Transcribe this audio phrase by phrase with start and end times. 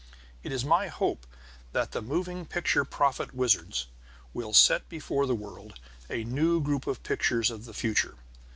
[0.41, 1.27] It is my hope
[1.73, 3.85] that the moving picture prophet wizards
[4.33, 8.15] will set before the world a new group of pictures of the future.